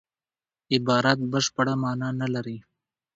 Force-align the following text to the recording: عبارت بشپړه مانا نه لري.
عبارت 0.75 1.19
بشپړه 1.31 1.73
مانا 1.81 2.09
نه 2.21 2.27
لري. 2.33 2.57